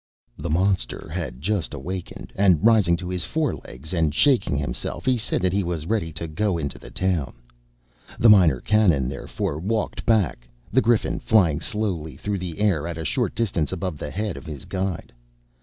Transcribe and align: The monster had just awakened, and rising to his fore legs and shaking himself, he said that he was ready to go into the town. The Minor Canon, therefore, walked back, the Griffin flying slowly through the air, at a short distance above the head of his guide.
The 0.35 0.49
monster 0.49 1.09
had 1.13 1.41
just 1.41 1.75
awakened, 1.75 2.33
and 2.35 2.65
rising 2.65 2.97
to 2.97 3.07
his 3.09 3.23
fore 3.23 3.53
legs 3.53 3.93
and 3.93 4.15
shaking 4.15 4.57
himself, 4.57 5.05
he 5.05 5.15
said 5.15 5.43
that 5.43 5.53
he 5.53 5.61
was 5.61 5.85
ready 5.85 6.11
to 6.13 6.27
go 6.27 6.57
into 6.57 6.79
the 6.79 6.89
town. 6.89 7.33
The 8.17 8.27
Minor 8.27 8.61
Canon, 8.61 9.07
therefore, 9.09 9.59
walked 9.59 10.03
back, 10.03 10.49
the 10.73 10.81
Griffin 10.81 11.19
flying 11.19 11.59
slowly 11.61 12.15
through 12.17 12.39
the 12.39 12.57
air, 12.57 12.87
at 12.87 12.97
a 12.97 13.05
short 13.05 13.35
distance 13.35 13.71
above 13.71 13.99
the 13.99 14.09
head 14.09 14.37
of 14.37 14.45
his 14.47 14.65
guide. 14.65 15.13